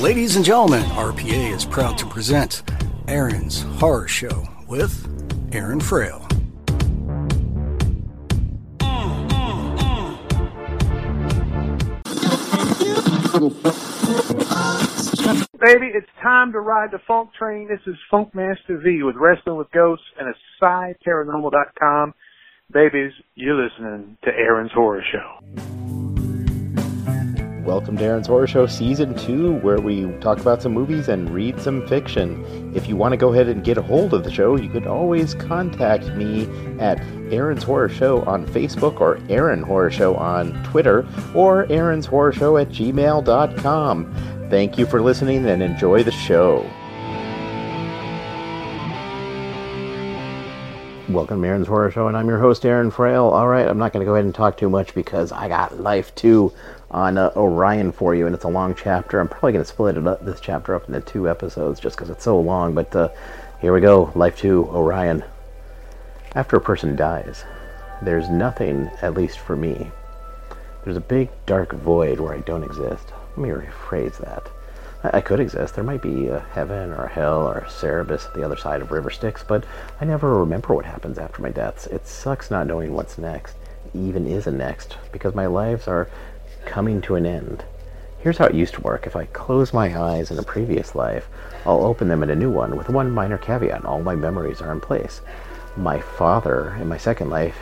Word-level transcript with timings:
Ladies 0.00 0.36
and 0.36 0.44
gentlemen, 0.44 0.84
RPA 0.90 1.52
is 1.52 1.64
proud 1.64 1.98
to 1.98 2.06
present 2.06 2.62
Aaron's 3.08 3.62
Horror 3.80 4.06
Show 4.06 4.46
with 4.68 4.94
Aaron 5.52 5.80
Frail. 5.80 6.20
Baby, 15.60 15.90
it's 15.92 16.06
time 16.22 16.52
to 16.52 16.60
ride 16.60 16.92
the 16.92 17.00
funk 17.04 17.30
train. 17.36 17.66
This 17.66 17.80
is 17.88 17.96
Funkmaster 18.12 18.80
V 18.80 19.02
with 19.02 19.16
Wrestling 19.16 19.56
with 19.56 19.72
Ghosts 19.72 20.06
and 20.16 20.32
AsideParanormal.com. 20.62 22.14
Babies, 22.72 23.12
you're 23.34 23.60
listening 23.60 24.16
to 24.22 24.30
Aaron's 24.30 24.70
Horror 24.70 25.02
Show. 25.10 26.07
Welcome 27.68 27.98
to 27.98 28.04
Aaron's 28.04 28.26
Horror 28.26 28.46
Show 28.46 28.66
Season 28.66 29.14
2, 29.14 29.56
where 29.56 29.78
we 29.78 30.10
talk 30.20 30.38
about 30.38 30.62
some 30.62 30.72
movies 30.72 31.08
and 31.08 31.28
read 31.28 31.60
some 31.60 31.86
fiction. 31.86 32.72
If 32.74 32.88
you 32.88 32.96
want 32.96 33.12
to 33.12 33.18
go 33.18 33.30
ahead 33.30 33.46
and 33.46 33.62
get 33.62 33.76
a 33.76 33.82
hold 33.82 34.14
of 34.14 34.24
the 34.24 34.30
show, 34.30 34.56
you 34.56 34.70
can 34.70 34.86
always 34.86 35.34
contact 35.34 36.06
me 36.14 36.48
at 36.80 36.98
Aaron's 37.30 37.62
Horror 37.62 37.90
Show 37.90 38.22
on 38.22 38.46
Facebook 38.46 39.02
or 39.02 39.20
Aaron 39.28 39.62
Horror 39.62 39.90
Show 39.90 40.16
on 40.16 40.64
Twitter 40.64 41.06
or 41.34 41.70
Aaron's 41.70 42.06
Horror 42.06 42.32
Show 42.32 42.56
at 42.56 42.70
gmail.com. 42.70 44.14
Thank 44.48 44.78
you 44.78 44.86
for 44.86 45.02
listening 45.02 45.46
and 45.46 45.62
enjoy 45.62 46.02
the 46.02 46.10
show. 46.10 46.66
Welcome 51.10 51.40
to 51.40 51.48
Aaron's 51.48 51.66
Horror 51.66 51.90
Show, 51.90 52.08
and 52.08 52.16
I'm 52.16 52.28
your 52.28 52.38
host, 52.38 52.66
Aaron 52.66 52.90
Frail. 52.90 53.24
All 53.24 53.48
right, 53.48 53.66
I'm 53.66 53.78
not 53.78 53.94
going 53.94 54.04
to 54.04 54.06
go 54.06 54.14
ahead 54.14 54.26
and 54.26 54.34
talk 54.34 54.56
too 54.58 54.68
much 54.68 54.94
because 54.94 55.32
I 55.32 55.48
got 55.48 55.80
Life 55.80 56.14
2 56.14 56.52
on 56.90 57.18
uh, 57.18 57.30
Orion 57.36 57.92
for 57.92 58.14
you, 58.14 58.26
and 58.26 58.34
it's 58.34 58.44
a 58.44 58.48
long 58.48 58.74
chapter. 58.74 59.20
I'm 59.20 59.28
probably 59.28 59.52
going 59.52 59.64
to 59.64 59.68
split 59.70 59.96
it 59.96 60.06
up, 60.06 60.24
this 60.24 60.40
chapter 60.40 60.74
up 60.74 60.88
into 60.88 61.00
two 61.00 61.28
episodes 61.28 61.80
just 61.80 61.96
because 61.96 62.10
it's 62.10 62.24
so 62.24 62.38
long, 62.40 62.74
but 62.74 62.94
uh, 62.96 63.08
here 63.60 63.72
we 63.72 63.80
go 63.80 64.12
Life 64.14 64.36
2 64.38 64.66
Orion. 64.66 65.24
After 66.34 66.56
a 66.56 66.60
person 66.60 66.96
dies, 66.96 67.44
there's 68.02 68.28
nothing, 68.28 68.90
at 69.02 69.14
least 69.14 69.38
for 69.38 69.56
me. 69.56 69.90
There's 70.84 70.96
a 70.96 71.00
big 71.00 71.28
dark 71.44 71.72
void 71.72 72.20
where 72.20 72.34
I 72.34 72.40
don't 72.40 72.62
exist. 72.62 73.12
Let 73.36 73.38
me 73.38 73.48
rephrase 73.50 74.18
that. 74.18 74.48
I, 75.02 75.18
I 75.18 75.20
could 75.20 75.40
exist. 75.40 75.74
There 75.74 75.84
might 75.84 76.02
be 76.02 76.28
a 76.28 76.40
heaven 76.40 76.92
or 76.92 77.04
a 77.04 77.12
hell 77.12 77.46
or 77.46 77.58
a 77.58 77.70
Cerberus 77.70 78.26
at 78.26 78.34
the 78.34 78.44
other 78.44 78.56
side 78.56 78.80
of 78.80 78.90
River 78.90 79.10
Styx, 79.10 79.44
but 79.46 79.64
I 80.00 80.04
never 80.04 80.38
remember 80.38 80.74
what 80.74 80.86
happens 80.86 81.18
after 81.18 81.42
my 81.42 81.50
deaths. 81.50 81.86
It 81.86 82.06
sucks 82.06 82.50
not 82.50 82.66
knowing 82.66 82.94
what's 82.94 83.18
next, 83.18 83.56
even 83.94 84.26
is 84.26 84.46
a 84.46 84.52
next, 84.52 84.96
because 85.12 85.34
my 85.34 85.46
lives 85.46 85.86
are 85.88 86.08
coming 86.68 87.00
to 87.00 87.16
an 87.16 87.24
end. 87.24 87.64
Here's 88.18 88.38
how 88.38 88.44
it 88.44 88.54
used 88.54 88.74
to 88.74 88.82
work. 88.82 89.06
If 89.06 89.16
I 89.16 89.24
close 89.24 89.72
my 89.72 89.98
eyes 89.98 90.30
in 90.30 90.38
a 90.38 90.42
previous 90.42 90.94
life, 90.94 91.26
I'll 91.64 91.84
open 91.84 92.08
them 92.08 92.22
in 92.22 92.30
a 92.30 92.36
new 92.36 92.50
one 92.50 92.76
with 92.76 92.90
one 92.90 93.10
minor 93.10 93.38
caveat. 93.38 93.86
All 93.86 94.02
my 94.02 94.14
memories 94.14 94.60
are 94.60 94.70
in 94.70 94.80
place. 94.80 95.22
My 95.76 95.98
father, 95.98 96.76
in 96.80 96.88
my 96.88 96.98
second 96.98 97.30
life, 97.30 97.56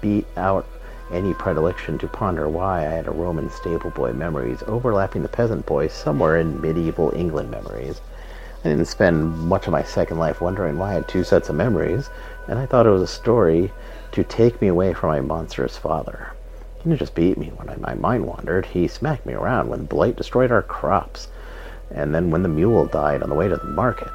beat 0.00 0.26
out 0.36 0.66
any 1.12 1.34
predilection 1.34 1.98
to 1.98 2.08
ponder 2.08 2.48
why 2.48 2.80
I 2.80 2.90
had 2.90 3.06
a 3.06 3.12
Roman 3.12 3.48
stable 3.48 3.90
boy 3.90 4.12
memories 4.12 4.64
overlapping 4.66 5.22
the 5.22 5.28
peasant 5.28 5.64
boy 5.64 5.86
somewhere 5.86 6.38
in 6.38 6.60
medieval 6.60 7.12
England 7.14 7.52
memories. 7.52 8.00
I 8.64 8.70
didn't 8.70 8.86
spend 8.86 9.38
much 9.38 9.66
of 9.66 9.72
my 9.72 9.84
second 9.84 10.18
life 10.18 10.40
wondering 10.40 10.78
why 10.78 10.90
I 10.90 10.94
had 10.94 11.06
two 11.06 11.22
sets 11.22 11.48
of 11.48 11.54
memories, 11.54 12.10
and 12.48 12.58
I 12.58 12.66
thought 12.66 12.86
it 12.86 12.90
was 12.90 13.02
a 13.02 13.06
story 13.06 13.72
to 14.12 14.24
take 14.24 14.60
me 14.60 14.66
away 14.66 14.94
from 14.94 15.10
my 15.10 15.20
monstrous 15.20 15.76
father. 15.76 16.32
He 16.86 16.90
didn't 16.90 17.00
just 17.00 17.16
beat 17.16 17.36
me 17.36 17.48
when 17.56 17.68
I, 17.68 17.74
my 17.74 17.94
mind 17.94 18.26
wandered, 18.26 18.64
he 18.66 18.86
smacked 18.86 19.26
me 19.26 19.34
around 19.34 19.68
when 19.68 19.86
blight 19.86 20.14
destroyed 20.14 20.52
our 20.52 20.62
crops. 20.62 21.26
And 21.90 22.14
then 22.14 22.30
when 22.30 22.44
the 22.44 22.48
mule 22.48 22.86
died 22.86 23.24
on 23.24 23.28
the 23.28 23.34
way 23.34 23.48
to 23.48 23.56
the 23.56 23.64
market, 23.64 24.12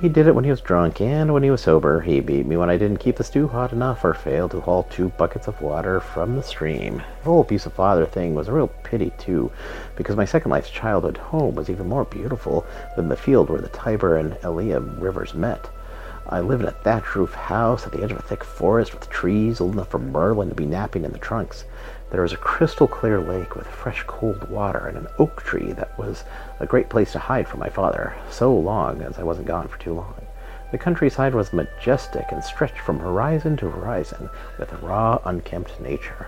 he 0.00 0.08
did 0.08 0.28
it 0.28 0.34
when 0.36 0.44
he 0.44 0.50
was 0.52 0.60
drunk 0.60 1.00
and 1.00 1.34
when 1.34 1.42
he 1.42 1.50
was 1.50 1.62
sober. 1.62 2.00
He 2.00 2.20
beat 2.20 2.46
me 2.46 2.56
when 2.56 2.70
I 2.70 2.76
didn't 2.76 3.00
keep 3.00 3.16
the 3.16 3.24
stew 3.24 3.48
hot 3.48 3.72
enough 3.72 4.04
or 4.04 4.14
failed 4.14 4.52
to 4.52 4.60
haul 4.60 4.84
two 4.84 5.08
buckets 5.08 5.48
of 5.48 5.60
water 5.60 5.98
from 5.98 6.36
the 6.36 6.44
stream. 6.44 6.98
The 6.98 7.24
whole 7.24 7.40
abusive 7.40 7.72
father 7.72 8.06
thing 8.06 8.36
was 8.36 8.46
a 8.46 8.52
real 8.52 8.68
pity, 8.84 9.10
too, 9.18 9.50
because 9.96 10.14
my 10.14 10.24
second 10.24 10.52
life's 10.52 10.70
childhood 10.70 11.16
home 11.16 11.56
was 11.56 11.68
even 11.68 11.88
more 11.88 12.04
beautiful 12.04 12.64
than 12.94 13.08
the 13.08 13.16
field 13.16 13.50
where 13.50 13.60
the 13.60 13.68
Tiber 13.70 14.16
and 14.16 14.34
Allia 14.42 14.78
rivers 15.02 15.34
met. 15.34 15.68
I 16.28 16.38
lived 16.38 16.62
in 16.62 16.68
a 16.68 16.70
thatch 16.70 17.16
roof 17.16 17.34
house 17.34 17.84
at 17.84 17.90
the 17.90 18.04
edge 18.04 18.12
of 18.12 18.18
a 18.18 18.22
thick 18.22 18.44
forest 18.44 18.94
with 18.94 19.10
trees 19.10 19.60
old 19.60 19.72
enough 19.72 19.88
for 19.88 19.98
Merlin 19.98 20.50
to 20.50 20.54
be 20.54 20.66
napping 20.66 21.04
in 21.04 21.10
the 21.10 21.18
trunks. 21.18 21.64
There 22.12 22.20
was 22.20 22.34
a 22.34 22.36
crystal 22.36 22.86
clear 22.86 23.22
lake 23.22 23.56
with 23.56 23.66
fresh 23.66 24.04
cold 24.06 24.50
water 24.50 24.86
and 24.86 24.98
an 24.98 25.08
oak 25.18 25.42
tree 25.44 25.72
that 25.72 25.98
was 25.98 26.24
a 26.60 26.66
great 26.66 26.90
place 26.90 27.12
to 27.12 27.18
hide 27.18 27.48
from 27.48 27.60
my 27.60 27.70
father, 27.70 28.14
so 28.28 28.54
long 28.54 29.00
as 29.00 29.18
I 29.18 29.22
wasn't 29.22 29.46
gone 29.46 29.66
for 29.66 29.78
too 29.78 29.94
long. 29.94 30.20
The 30.72 30.76
countryside 30.76 31.34
was 31.34 31.54
majestic 31.54 32.30
and 32.30 32.44
stretched 32.44 32.80
from 32.80 32.98
horizon 32.98 33.56
to 33.56 33.70
horizon 33.70 34.28
with 34.58 34.74
raw, 34.82 35.20
unkempt 35.24 35.80
nature. 35.80 36.26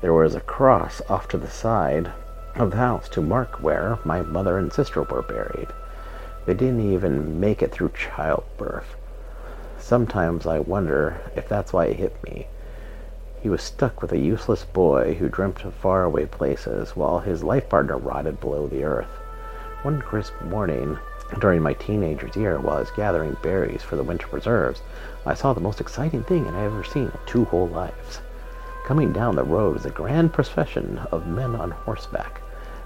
There 0.00 0.14
was 0.14 0.34
a 0.34 0.40
cross 0.40 1.02
off 1.10 1.28
to 1.28 1.36
the 1.36 1.50
side 1.50 2.10
of 2.54 2.70
the 2.70 2.78
house 2.78 3.10
to 3.10 3.20
mark 3.20 3.62
where 3.62 3.98
my 4.06 4.22
mother 4.22 4.56
and 4.56 4.72
sister 4.72 5.02
were 5.02 5.20
buried. 5.20 5.68
They 6.46 6.54
didn't 6.54 6.90
even 6.92 7.38
make 7.38 7.62
it 7.62 7.72
through 7.72 7.90
childbirth. 7.90 8.96
Sometimes 9.76 10.46
I 10.46 10.60
wonder 10.60 11.20
if 11.36 11.46
that's 11.46 11.74
why 11.74 11.84
it 11.86 11.96
hit 11.96 12.24
me. 12.24 12.46
He 13.40 13.48
was 13.48 13.62
stuck 13.62 14.02
with 14.02 14.10
a 14.10 14.18
useless 14.18 14.64
boy 14.64 15.14
who 15.14 15.28
dreamt 15.28 15.64
of 15.64 15.72
faraway 15.74 16.26
places 16.26 16.96
while 16.96 17.20
his 17.20 17.44
life 17.44 17.68
partner 17.68 17.96
rotted 17.96 18.40
below 18.40 18.66
the 18.66 18.82
earth. 18.82 19.20
One 19.82 20.02
crisp 20.02 20.34
morning 20.42 20.98
during 21.38 21.62
my 21.62 21.74
teenager's 21.74 22.34
year 22.34 22.58
while 22.58 22.78
I 22.78 22.80
was 22.80 22.90
gathering 22.90 23.36
berries 23.40 23.82
for 23.84 23.94
the 23.94 24.02
winter 24.02 24.26
preserves, 24.26 24.82
I 25.24 25.34
saw 25.34 25.52
the 25.52 25.60
most 25.60 25.80
exciting 25.80 26.24
thing 26.24 26.48
I 26.48 26.62
had 26.62 26.64
ever 26.64 26.82
seen 26.82 27.04
in 27.04 27.12
two 27.26 27.44
whole 27.44 27.68
lives. 27.68 28.20
Coming 28.84 29.12
down 29.12 29.36
the 29.36 29.44
road 29.44 29.74
was 29.74 29.86
a 29.86 29.90
grand 29.90 30.32
procession 30.32 30.98
of 31.12 31.28
men 31.28 31.54
on 31.54 31.70
horseback. 31.70 32.40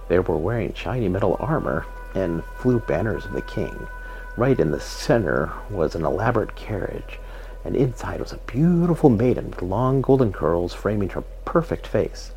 They 0.09 0.19
were 0.19 0.37
wearing 0.37 0.75
shiny 0.75 1.09
metal 1.09 1.39
armor 1.41 1.87
and 2.15 2.45
flew 2.59 2.79
banners 2.81 3.25
of 3.25 3.33
the 3.33 3.41
king. 3.41 3.89
Right 4.37 4.61
in 4.61 4.71
the 4.71 4.81
center 4.81 5.51
was 5.71 5.95
an 5.95 6.05
elaborate 6.05 6.55
carriage 6.57 7.19
and 7.65 7.77
inside 7.77 8.21
was 8.21 8.33
a 8.33 8.39
beautiful 8.39 9.11
maiden 9.11 9.51
with 9.51 9.63
long 9.63 10.01
golden 10.01 10.33
curls 10.33 10.75
framing 10.75 11.11
her 11.11 11.23
perfect 11.45 11.87
face. 11.87 12.33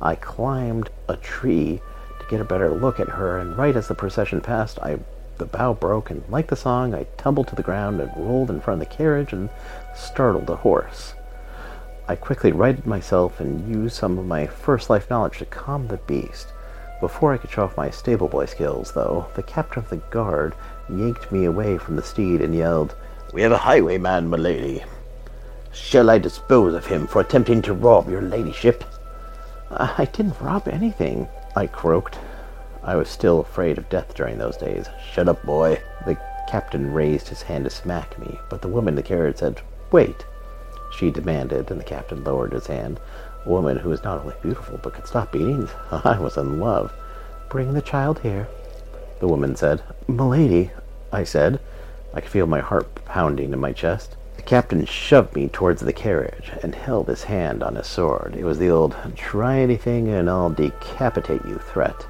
I 0.00 0.14
climbed 0.16 0.90
a 1.08 1.16
tree 1.16 1.80
to 2.20 2.26
get 2.28 2.40
a 2.40 2.44
better 2.44 2.70
look 2.70 3.00
at 3.00 3.08
her, 3.08 3.38
and 3.38 3.56
right 3.56 3.76
as 3.76 3.88
the 3.88 3.94
procession 3.94 4.40
passed, 4.40 4.78
I 4.80 4.98
the 5.36 5.44
bough 5.44 5.74
broke, 5.74 6.10
and 6.10 6.22
like 6.28 6.46
the 6.46 6.56
song, 6.56 6.94
I 6.94 7.06
tumbled 7.16 7.48
to 7.48 7.56
the 7.56 7.62
ground 7.62 8.00
and 8.00 8.10
rolled 8.16 8.50
in 8.50 8.60
front 8.60 8.80
of 8.80 8.88
the 8.88 8.94
carriage 8.94 9.32
and 9.32 9.50
startled 9.94 10.46
the 10.46 10.56
horse. 10.56 11.14
I 12.06 12.16
quickly 12.16 12.52
righted 12.52 12.86
myself 12.86 13.40
and 13.40 13.68
used 13.68 13.96
some 13.96 14.18
of 14.18 14.26
my 14.26 14.46
first 14.46 14.90
life 14.90 15.10
knowledge 15.10 15.38
to 15.38 15.46
calm 15.46 15.88
the 15.88 15.96
beast. 15.96 16.52
Before 17.00 17.32
I 17.32 17.38
could 17.38 17.50
show 17.50 17.64
off 17.64 17.76
my 17.76 17.90
stable 17.90 18.28
boy 18.28 18.46
skills, 18.46 18.92
though, 18.92 19.26
the 19.34 19.42
captain 19.42 19.82
of 19.82 19.90
the 19.90 19.96
guard 19.96 20.54
yanked 20.88 21.32
me 21.32 21.46
away 21.46 21.78
from 21.78 21.96
the 21.96 22.02
steed 22.02 22.40
and 22.40 22.54
yelled, 22.54 22.94
we 23.34 23.42
have 23.42 23.50
a 23.50 23.58
highwayman, 23.58 24.28
my 24.28 24.36
lady. 24.36 24.80
Shall 25.72 26.08
I 26.08 26.18
dispose 26.18 26.72
of 26.72 26.86
him 26.86 27.08
for 27.08 27.20
attempting 27.20 27.62
to 27.62 27.74
rob 27.74 28.08
your 28.08 28.22
ladyship? 28.22 28.84
I 29.72 30.04
didn't 30.12 30.40
rob 30.40 30.68
anything, 30.68 31.26
I 31.56 31.66
croaked. 31.66 32.16
I 32.84 32.94
was 32.94 33.08
still 33.08 33.40
afraid 33.40 33.76
of 33.76 33.88
death 33.88 34.14
during 34.14 34.38
those 34.38 34.56
days. 34.56 34.86
Shut 35.12 35.26
up, 35.26 35.42
boy. 35.42 35.82
The 36.06 36.16
captain 36.48 36.92
raised 36.92 37.26
his 37.26 37.42
hand 37.42 37.64
to 37.64 37.70
smack 37.70 38.16
me, 38.20 38.38
but 38.50 38.62
the 38.62 38.68
woman 38.68 38.92
in 38.92 38.96
the 38.96 39.02
carriage 39.02 39.38
said, 39.38 39.60
Wait. 39.90 40.24
She 40.96 41.10
demanded, 41.10 41.72
and 41.72 41.80
the 41.80 41.84
captain 41.84 42.22
lowered 42.22 42.52
his 42.52 42.68
hand. 42.68 43.00
A 43.44 43.48
woman 43.48 43.78
who 43.78 43.88
was 43.88 44.04
not 44.04 44.20
only 44.20 44.36
beautiful 44.42 44.78
but 44.80 44.94
could 44.94 45.08
stop 45.08 45.32
beating. 45.32 45.68
I 45.90 46.20
was 46.20 46.36
in 46.36 46.60
love. 46.60 46.92
Bring 47.48 47.72
the 47.72 47.82
child 47.82 48.20
here, 48.20 48.46
the 49.18 49.26
woman 49.26 49.56
said. 49.56 49.82
Milady, 50.06 50.70
I 51.12 51.24
said. 51.24 51.58
I 52.14 52.20
could 52.20 52.30
feel 52.30 52.46
my 52.46 52.60
heart 52.60 52.94
pounding 53.04 53.52
in 53.52 53.58
my 53.58 53.72
chest. 53.72 54.16
The 54.36 54.42
captain 54.42 54.84
shoved 54.84 55.34
me 55.34 55.48
towards 55.48 55.80
the 55.80 55.92
carriage 55.92 56.52
and 56.62 56.72
held 56.72 57.08
his 57.08 57.24
hand 57.24 57.62
on 57.62 57.74
his 57.74 57.88
sword. 57.88 58.36
It 58.36 58.44
was 58.44 58.58
the 58.58 58.70
old 58.70 58.94
try 59.16 59.58
anything 59.58 60.08
and 60.08 60.30
I'll 60.30 60.50
decapitate 60.50 61.44
you 61.44 61.58
threat. 61.58 62.06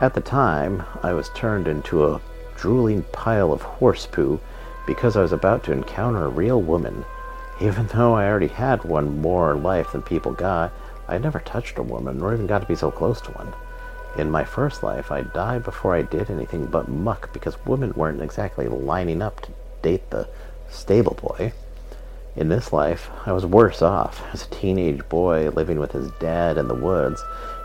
At 0.00 0.14
the 0.14 0.20
time, 0.20 0.84
I 1.02 1.14
was 1.14 1.30
turned 1.30 1.66
into 1.66 2.06
a 2.06 2.20
drooling 2.56 3.02
pile 3.10 3.52
of 3.52 3.62
horse 3.62 4.06
poo 4.06 4.38
because 4.86 5.16
I 5.16 5.22
was 5.22 5.32
about 5.32 5.64
to 5.64 5.72
encounter 5.72 6.24
a 6.24 6.28
real 6.28 6.62
woman. 6.62 7.04
Even 7.60 7.86
though 7.92 8.14
I 8.14 8.28
already 8.28 8.46
had 8.46 8.84
one 8.84 9.20
more 9.20 9.56
life 9.56 9.90
than 9.90 10.02
people 10.02 10.32
got, 10.32 10.72
I 11.08 11.14
had 11.14 11.22
never 11.22 11.40
touched 11.40 11.78
a 11.78 11.82
woman 11.82 12.22
or 12.22 12.32
even 12.32 12.46
got 12.46 12.60
to 12.60 12.68
be 12.68 12.76
so 12.76 12.92
close 12.92 13.20
to 13.22 13.32
one. 13.32 13.52
In 14.18 14.32
my 14.32 14.42
first 14.42 14.82
life, 14.82 15.12
I 15.12 15.22
died 15.22 15.62
before 15.62 15.94
I 15.94 16.02
did 16.02 16.28
anything 16.28 16.66
but 16.66 16.88
muck 16.88 17.32
because 17.32 17.64
women 17.64 17.92
weren't 17.92 18.20
exactly 18.20 18.66
lining 18.66 19.22
up 19.22 19.40
to 19.42 19.52
date 19.80 20.10
the 20.10 20.28
stable 20.68 21.14
boy. 21.14 21.52
In 22.34 22.48
this 22.48 22.72
life, 22.72 23.10
I 23.26 23.32
was 23.32 23.46
worse 23.46 23.80
off. 23.80 24.20
As 24.32 24.44
a 24.44 24.50
teenage 24.50 25.08
boy 25.08 25.50
living 25.50 25.78
with 25.78 25.92
his 25.92 26.10
dad 26.18 26.58
in 26.58 26.66
the 26.66 26.74
woods, 26.74 27.22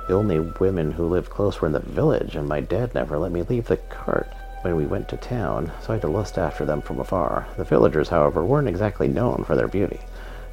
the 0.07 0.13
only 0.13 0.41
women 0.41 0.91
who 0.91 1.07
lived 1.07 1.31
close 1.31 1.59
were 1.59 1.65
in 1.65 1.73
the 1.73 1.79
village, 1.79 2.35
and 2.35 2.47
my 2.47 2.59
dad 2.59 2.93
never 2.93 3.17
let 3.17 3.31
me 3.31 3.41
leave 3.41 3.65
the 3.65 3.77
cart 3.77 4.31
when 4.61 4.75
we 4.75 4.85
went 4.85 5.09
to 5.09 5.17
town, 5.17 5.71
so 5.81 5.89
I 5.89 5.93
had 5.93 6.03
to 6.03 6.07
lust 6.07 6.37
after 6.37 6.65
them 6.65 6.83
from 6.83 6.99
afar. 6.99 7.47
The 7.57 7.63
villagers, 7.63 8.09
however, 8.09 8.45
weren't 8.45 8.67
exactly 8.67 9.07
known 9.07 9.43
for 9.43 9.55
their 9.55 9.67
beauty. 9.67 10.01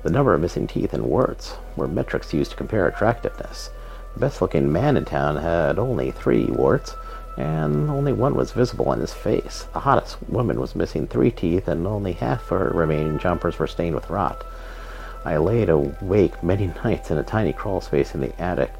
The 0.03 0.11
number 0.11 0.33
of 0.33 0.41
missing 0.41 0.67
teeth 0.67 0.95
and 0.95 1.05
warts 1.05 1.57
were 1.77 1.87
metrics 1.87 2.33
used 2.33 2.53
to 2.53 2.57
compare 2.57 2.89
attractiveness. 2.89 3.69
Best 4.21 4.43
looking 4.43 4.71
man 4.71 4.99
in 4.99 5.07
town 5.07 5.37
had 5.37 5.79
only 5.79 6.11
three 6.11 6.45
warts, 6.45 6.95
and 7.39 7.89
only 7.89 8.13
one 8.13 8.35
was 8.35 8.53
visible 8.53 8.91
on 8.91 9.01
his 9.01 9.15
face. 9.15 9.67
The 9.73 9.81
hottest 9.81 10.19
woman 10.29 10.61
was 10.61 10.77
missing 10.77 11.07
three 11.07 11.31
teeth, 11.31 11.69
and 11.69 11.87
only 11.87 12.13
half 12.13 12.47
her 12.49 12.71
remaining 12.75 13.19
jumpers 13.19 13.59
were 13.59 13.67
stained 13.67 13.95
with 13.95 14.11
rot. 14.11 14.45
I 15.25 15.39
laid 15.39 15.71
awake 15.71 16.43
many 16.43 16.67
nights 16.85 17.11
in 17.11 17.17
a 17.17 17.23
tiny 17.23 17.55
crawl 17.55 17.81
space 17.81 18.15
in 18.15 18.21
the 18.21 18.39
attic 18.39 18.71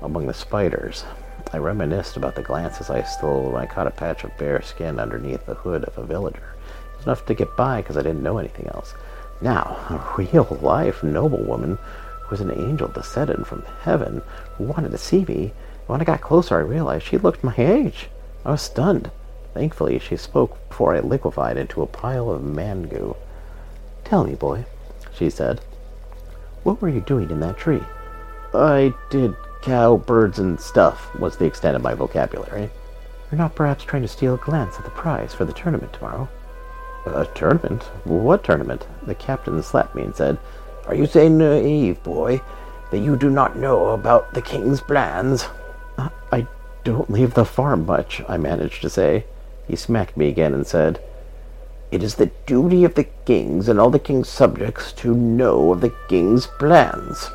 among 0.00 0.28
the 0.28 0.32
spiders. 0.32 1.04
I 1.52 1.58
reminisced 1.58 2.16
about 2.16 2.36
the 2.36 2.42
glances 2.42 2.88
I 2.88 3.02
stole 3.02 3.50
when 3.50 3.60
I 3.60 3.66
caught 3.66 3.88
a 3.88 3.90
patch 3.90 4.22
of 4.22 4.38
bare 4.38 4.62
skin 4.62 5.00
underneath 5.00 5.44
the 5.44 5.54
hood 5.54 5.82
of 5.82 5.98
a 5.98 6.06
villager. 6.06 6.54
It 6.92 6.96
was 6.98 7.06
enough 7.06 7.26
to 7.26 7.34
get 7.34 7.56
by 7.56 7.82
because 7.82 7.96
I 7.96 8.02
didn't 8.02 8.22
know 8.22 8.38
anything 8.38 8.68
else. 8.68 8.94
Now, 9.40 9.76
a 9.90 10.22
real 10.22 10.56
life 10.62 11.02
noblewoman 11.02 11.78
was 12.30 12.40
an 12.40 12.50
angel 12.50 12.88
descended 12.88 13.46
from 13.46 13.64
heaven 13.82 14.22
who 14.56 14.64
wanted 14.64 14.90
to 14.92 14.98
see 14.98 15.24
me. 15.24 15.52
When 15.86 16.00
I 16.00 16.04
got 16.04 16.20
closer, 16.20 16.56
I 16.56 16.60
realized 16.60 17.06
she 17.06 17.18
looked 17.18 17.44
my 17.44 17.54
age. 17.56 18.08
I 18.44 18.52
was 18.52 18.62
stunned. 18.62 19.10
Thankfully, 19.52 19.98
she 19.98 20.16
spoke 20.16 20.68
before 20.68 20.94
I 20.94 21.00
liquefied 21.00 21.56
into 21.56 21.82
a 21.82 21.86
pile 21.86 22.30
of 22.30 22.42
man 22.42 22.84
goo. 22.84 23.16
Tell 24.04 24.24
me, 24.24 24.34
boy, 24.34 24.64
she 25.12 25.30
said, 25.30 25.60
what 26.64 26.80
were 26.80 26.88
you 26.88 27.00
doing 27.00 27.30
in 27.30 27.40
that 27.40 27.58
tree? 27.58 27.82
I 28.54 28.94
did 29.10 29.36
cow, 29.62 29.96
birds, 29.96 30.38
and 30.38 30.58
stuff 30.58 31.14
was 31.18 31.36
the 31.36 31.44
extent 31.44 31.76
of 31.76 31.82
my 31.82 31.94
vocabulary. 31.94 32.70
You're 33.30 33.38
not 33.38 33.54
perhaps 33.54 33.84
trying 33.84 34.02
to 34.02 34.08
steal 34.08 34.34
a 34.34 34.38
glance 34.38 34.76
at 34.76 34.84
the 34.84 34.90
prize 34.90 35.34
for 35.34 35.44
the 35.44 35.52
tournament 35.52 35.92
tomorrow? 35.92 36.28
A 37.06 37.26
tournament? 37.34 37.82
What 38.04 38.44
tournament? 38.44 38.86
The 39.06 39.14
captain 39.14 39.62
slapped 39.62 39.94
me 39.94 40.02
and 40.02 40.16
said, 40.16 40.38
Are 40.86 40.94
you 40.94 41.06
saying 41.06 41.38
naive, 41.38 42.02
boy, 42.02 42.40
that 42.90 42.98
you 42.98 43.16
do 43.16 43.30
not 43.30 43.56
know 43.56 43.88
about 43.88 44.34
the 44.34 44.42
king's 44.42 44.80
plans? 44.80 45.46
Uh, 45.96 46.10
I 46.30 46.46
don't 46.84 47.10
leave 47.10 47.34
the 47.34 47.44
farm 47.44 47.86
much, 47.86 48.22
I 48.28 48.36
managed 48.36 48.82
to 48.82 48.90
say. 48.90 49.24
He 49.66 49.76
smacked 49.76 50.16
me 50.16 50.28
again 50.28 50.52
and 50.52 50.66
said, 50.66 51.02
It 51.90 52.02
is 52.02 52.16
the 52.16 52.30
duty 52.46 52.84
of 52.84 52.94
the 52.94 53.04
kings 53.24 53.68
and 53.68 53.80
all 53.80 53.90
the 53.90 53.98
king's 53.98 54.28
subjects 54.28 54.92
to 54.94 55.14
know 55.14 55.72
of 55.72 55.80
the 55.80 55.94
king's 56.08 56.46
plans. 56.46 57.30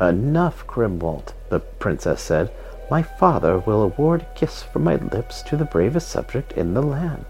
Enough, 0.00 0.66
Grimwald, 0.66 1.34
the 1.50 1.60
princess 1.60 2.22
said. 2.22 2.50
My 2.90 3.02
father 3.02 3.58
will 3.58 3.82
award 3.82 4.22
a 4.22 4.38
kiss 4.38 4.62
from 4.62 4.84
my 4.84 4.96
lips 4.96 5.42
to 5.42 5.56
the 5.58 5.66
bravest 5.66 6.08
subject 6.08 6.52
in 6.52 6.72
the 6.72 6.82
land. 6.82 7.26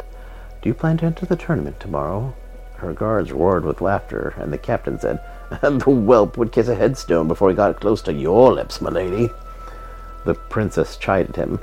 Do 0.63 0.69
you 0.69 0.75
plan 0.75 0.99
to 0.99 1.07
enter 1.07 1.27
the 1.27 1.35
tournament 1.35 1.81
tomorrow? 1.81 2.35
Her 2.79 2.93
guards 2.93 3.33
roared 3.33 3.65
with 3.65 3.81
laughter, 3.81 4.35
and 4.39 4.53
the 4.53 4.59
captain 4.59 4.99
said, 5.01 5.21
The 5.63 5.81
whelp 5.85 6.37
would 6.37 6.53
kiss 6.53 6.69
a 6.69 6.75
headstone 6.75 7.27
before 7.27 7.51
he 7.51 7.57
got 7.57 7.81
close 7.81 8.01
to 8.03 8.13
your 8.13 8.53
lips, 8.53 8.81
my 8.81 8.91
lady. 8.91 9.31
The 10.25 10.35
princess 10.35 10.97
chided 10.97 11.37
him. 11.37 11.59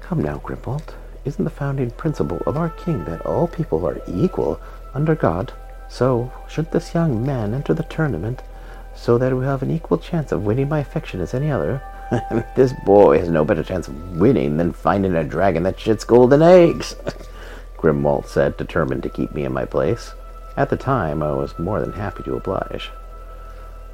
Come 0.00 0.22
now, 0.22 0.38
Grimwald. 0.38 0.94
Isn't 1.24 1.42
the 1.42 1.50
founding 1.50 1.90
principle 1.90 2.40
of 2.46 2.56
our 2.56 2.70
king 2.70 3.04
that 3.06 3.26
all 3.26 3.48
people 3.48 3.84
are 3.84 4.00
equal 4.06 4.60
under 4.94 5.16
God? 5.16 5.52
So, 5.88 6.32
should 6.48 6.70
this 6.70 6.94
young 6.94 7.26
man 7.26 7.52
enter 7.52 7.74
the 7.74 7.82
tournament, 7.82 8.42
so 8.94 9.18
that 9.18 9.36
we 9.36 9.44
have 9.44 9.62
an 9.62 9.70
equal 9.70 9.98
chance 9.98 10.32
of 10.32 10.44
winning 10.44 10.68
my 10.68 10.78
affection 10.80 11.20
as 11.20 11.34
any 11.34 11.50
other. 11.50 11.82
this 12.56 12.72
boy 12.84 13.18
has 13.18 13.28
no 13.28 13.44
better 13.44 13.62
chance 13.62 13.88
of 13.88 14.16
winning 14.16 14.56
than 14.56 14.72
finding 14.72 15.14
a 15.16 15.24
dragon 15.24 15.64
that 15.64 15.76
shits 15.76 16.06
golden 16.06 16.42
eggs, 16.42 16.94
Grimwald 17.76 18.26
said, 18.26 18.56
determined 18.56 19.02
to 19.02 19.08
keep 19.08 19.34
me 19.34 19.44
in 19.44 19.52
my 19.52 19.64
place. 19.64 20.12
At 20.56 20.70
the 20.70 20.76
time, 20.76 21.22
I 21.22 21.32
was 21.32 21.58
more 21.58 21.80
than 21.80 21.92
happy 21.92 22.22
to 22.22 22.36
oblige. 22.36 22.90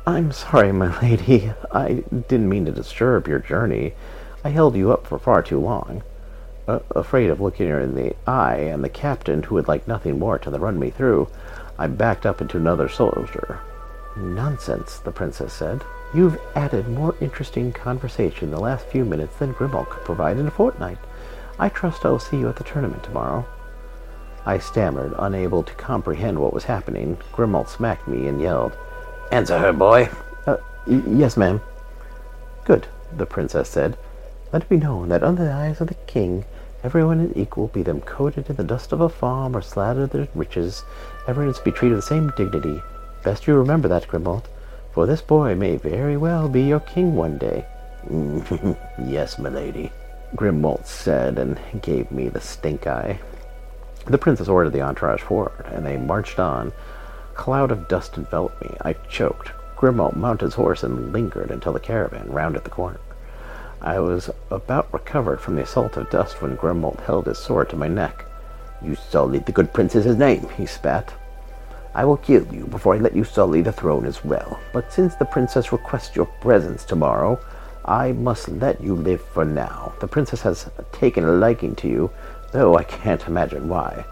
I'm 0.06 0.32
sorry, 0.32 0.72
my 0.72 1.00
lady. 1.00 1.52
I 1.72 2.04
didn't 2.28 2.48
mean 2.48 2.64
to 2.66 2.72
disturb 2.72 3.26
your 3.26 3.40
journey. 3.40 3.94
I 4.44 4.50
held 4.50 4.76
you 4.76 4.92
up 4.92 5.06
for 5.06 5.18
far 5.18 5.42
too 5.42 5.58
long. 5.58 6.02
Uh, 6.68 6.78
afraid 6.90 7.30
of 7.30 7.40
looking 7.40 7.68
her 7.68 7.80
in 7.80 7.96
the 7.96 8.14
eye, 8.26 8.58
and 8.58 8.84
the 8.84 8.88
captain, 8.88 9.42
who 9.42 9.56
would 9.56 9.66
like 9.66 9.88
nothing 9.88 10.18
more 10.18 10.38
to 10.38 10.50
run 10.50 10.78
me 10.78 10.90
through, 10.90 11.28
I 11.78 11.88
backed 11.88 12.26
up 12.26 12.40
into 12.40 12.56
another 12.56 12.88
soldier. 12.88 13.58
Nonsense, 14.16 14.98
the 14.98 15.10
princess 15.10 15.52
said. 15.52 15.82
You've 16.14 16.38
added 16.54 16.88
more 16.88 17.16
interesting 17.20 17.72
conversation 17.72 18.44
in 18.44 18.50
the 18.50 18.60
last 18.60 18.86
few 18.86 19.04
minutes 19.04 19.36
than 19.36 19.54
Grimwald 19.54 19.88
could 19.88 20.04
provide 20.04 20.38
in 20.38 20.46
a 20.46 20.50
fortnight. 20.50 20.98
I 21.58 21.68
trust 21.68 22.04
I'll 22.04 22.18
see 22.18 22.38
you 22.38 22.48
at 22.48 22.56
the 22.56 22.64
tournament 22.64 23.02
tomorrow. 23.02 23.46
I 24.44 24.58
stammered, 24.58 25.14
unable 25.18 25.62
to 25.62 25.74
comprehend 25.74 26.38
what 26.38 26.52
was 26.52 26.64
happening. 26.64 27.16
Grimwald 27.32 27.68
smacked 27.68 28.08
me 28.08 28.26
and 28.26 28.40
yelled, 28.40 28.76
Answer 29.30 29.58
her, 29.58 29.72
boy. 29.72 30.08
Uh, 30.46 30.56
y- 30.86 31.02
yes, 31.06 31.36
ma'am. 31.36 31.60
Good, 32.64 32.86
the 33.16 33.26
princess 33.26 33.68
said. 33.68 33.96
Let 34.52 34.62
it 34.62 34.68
be 34.68 34.76
known 34.76 35.08
that 35.08 35.22
under 35.22 35.44
the 35.44 35.52
eyes 35.52 35.80
of 35.80 35.86
the 35.86 35.94
king, 36.06 36.44
everyone 36.82 37.20
is 37.20 37.36
equal, 37.36 37.68
be 37.68 37.82
them 37.82 38.00
coated 38.00 38.50
in 38.50 38.56
the 38.56 38.64
dust 38.64 38.92
of 38.92 39.00
a 39.00 39.08
farm 39.08 39.56
or 39.56 39.62
slathered 39.62 40.14
in 40.14 40.28
riches. 40.34 40.82
Everyone 41.28 41.50
is 41.52 41.58
to 41.58 41.64
be 41.64 41.70
treated 41.70 41.96
with 41.96 42.04
the 42.04 42.08
same 42.08 42.32
dignity. 42.36 42.82
Best 43.24 43.46
you 43.46 43.54
remember 43.54 43.88
that, 43.88 44.08
Grimwald, 44.08 44.44
for 44.92 45.06
this 45.06 45.22
boy 45.22 45.54
may 45.54 45.76
very 45.76 46.16
well 46.16 46.48
be 46.48 46.62
your 46.62 46.80
king 46.80 47.14
one 47.14 47.38
day. 47.38 47.64
yes, 49.06 49.38
milady, 49.38 49.92
Grimwald 50.34 50.84
said, 50.84 51.38
and 51.38 51.58
gave 51.80 52.10
me 52.10 52.28
the 52.28 52.40
stink 52.40 52.86
eye. 52.86 53.20
The 54.06 54.18
princess 54.18 54.48
ordered 54.48 54.72
the 54.72 54.82
entourage 54.82 55.22
forward, 55.22 55.64
and 55.66 55.86
they 55.86 55.96
marched 55.96 56.40
on. 56.40 56.72
A 57.30 57.34
cloud 57.34 57.70
of 57.70 57.88
dust 57.88 58.18
enveloped 58.18 58.60
me. 58.62 58.76
I 58.80 58.94
choked. 59.08 59.52
Grimwald 59.76 60.16
mounted 60.16 60.46
his 60.46 60.54
horse 60.54 60.82
and 60.82 61.12
lingered 61.12 61.50
until 61.50 61.72
the 61.72 61.80
caravan 61.80 62.30
rounded 62.30 62.64
the 62.64 62.70
corner. 62.70 63.00
I 63.80 63.98
was 64.00 64.30
about 64.50 64.92
recovered 64.92 65.40
from 65.40 65.56
the 65.56 65.62
assault 65.62 65.96
of 65.96 66.10
dust 66.10 66.40
when 66.40 66.56
Grimwald 66.56 67.00
held 67.00 67.26
his 67.26 67.38
sword 67.38 67.70
to 67.70 67.76
my 67.76 67.88
neck. 67.88 68.24
You 68.80 68.94
sullied 68.94 69.46
the 69.46 69.52
good 69.52 69.72
princess's 69.72 70.16
name, 70.16 70.48
he 70.56 70.66
spat. 70.66 71.12
I 71.94 72.04
will 72.04 72.16
kill 72.16 72.46
you 72.52 72.66
before 72.66 72.94
I 72.94 72.98
let 72.98 73.14
you 73.14 73.24
sully 73.24 73.60
the 73.60 73.72
throne 73.72 74.06
as 74.06 74.24
well. 74.24 74.58
But 74.72 74.92
since 74.92 75.14
the 75.14 75.24
princess 75.24 75.72
requests 75.72 76.16
your 76.16 76.26
presence 76.26 76.84
tomorrow, 76.84 77.38
I 77.84 78.12
must 78.12 78.48
let 78.48 78.80
you 78.80 78.94
live 78.94 79.20
for 79.20 79.44
now. 79.44 79.92
The 80.00 80.08
princess 80.08 80.42
has 80.42 80.70
taken 80.92 81.24
a 81.24 81.32
liking 81.32 81.74
to 81.76 81.88
you, 81.88 82.10
though 82.52 82.76
I 82.76 82.84
can't 82.84 83.26
imagine 83.26 83.68
why. 83.68 84.04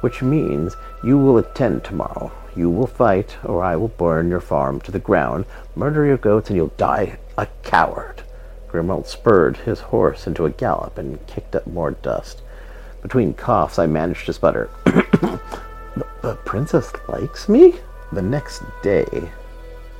Which 0.00 0.22
means 0.22 0.76
you 1.04 1.18
will 1.18 1.38
attend 1.38 1.84
tomorrow. 1.84 2.32
You 2.56 2.68
will 2.68 2.86
fight, 2.86 3.36
or 3.44 3.62
I 3.62 3.76
will 3.76 3.88
burn 3.88 4.28
your 4.28 4.40
farm 4.40 4.80
to 4.80 4.90
the 4.90 4.98
ground, 4.98 5.46
murder 5.76 6.04
your 6.04 6.16
goats, 6.16 6.50
and 6.50 6.56
you'll 6.56 6.72
die 6.76 7.18
a 7.38 7.46
coward. 7.62 8.22
Grimwald 8.68 9.06
spurred 9.06 9.58
his 9.58 9.80
horse 9.80 10.26
into 10.26 10.44
a 10.44 10.50
gallop 10.50 10.98
and 10.98 11.24
kicked 11.26 11.54
up 11.54 11.66
more 11.66 11.92
dust. 11.92 12.42
Between 13.02 13.34
coughs, 13.34 13.78
I 13.78 13.86
managed 13.86 14.26
to 14.26 14.32
sputter. 14.32 14.70
The 16.22 16.36
princess 16.44 16.92
likes 17.08 17.48
me? 17.48 17.74
The 18.12 18.22
next 18.22 18.62
day, 18.80 19.32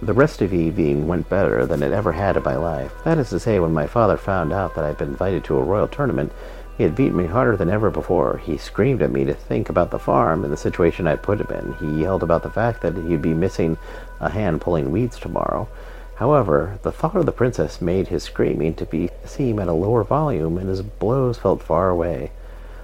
the 0.02 0.12
rest 0.12 0.42
of 0.42 0.52
evening 0.52 1.06
went 1.06 1.30
better 1.30 1.64
than 1.64 1.80
it 1.80 1.92
ever 1.92 2.11
had 2.11 2.37
in 2.37 2.42
my 2.42 2.56
life. 2.56 2.92
That 3.04 3.18
is 3.18 3.30
to 3.30 3.38
say, 3.38 3.61
when 3.61 3.73
my 3.73 3.87
father 3.87 4.16
found 4.16 4.52
out 4.52 4.75
that 4.75 4.85
I 4.85 4.88
had 4.88 4.99
been 4.99 5.11
invited 5.11 5.44
to 5.44 5.56
a 5.56 5.62
royal 5.62 5.87
tournament, 5.87 6.32
he 6.76 6.82
had 6.82 6.97
beaten 6.97 7.16
me 7.16 7.26
harder 7.26 7.56
than 7.56 7.71
ever 7.71 7.88
before. 7.88 8.38
He 8.38 8.56
screamed 8.59 9.00
at 9.00 9.12
me 9.12 9.25
to 9.25 9.32
think 9.32 9.68
about 9.68 9.92
the 9.92 10.00
farm 10.00 10.42
and 10.42 10.52
the 10.52 10.56
situation 10.56 11.06
I'd 11.06 11.23
put 11.23 11.40
him 11.40 11.47
in. 11.56 11.75
He 11.75 12.02
yelled 12.02 12.25
about 12.25 12.42
the 12.42 12.50
fact 12.50 12.82
that 12.82 12.97
he'd 12.97 13.23
be 13.23 13.32
missing 13.32 13.78
a 14.18 14.28
hand 14.28 14.61
pulling 14.61 14.90
weeds 14.90 15.21
tomorrow. 15.21 15.68
However, 16.16 16.80
the 16.82 16.90
thought 16.90 17.16
of 17.16 17.26
the 17.26 17.30
princess 17.30 17.80
made 17.80 18.09
his 18.09 18.25
screaming 18.25 18.75
to 18.75 18.87
be 18.87 19.09
seem 19.25 19.61
at 19.61 19.68
a 19.68 19.73
lower 19.73 20.02
volume, 20.02 20.59
and 20.59 20.68
his 20.68 20.82
blows 20.82 21.38
felt 21.38 21.62
far 21.62 21.90
away. 21.90 22.32